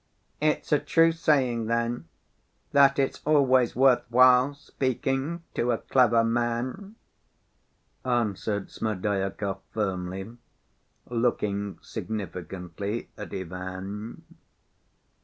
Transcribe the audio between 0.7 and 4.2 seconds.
a true saying then, that 'it's always worth